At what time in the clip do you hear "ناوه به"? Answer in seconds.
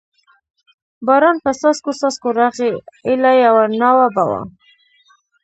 3.79-4.23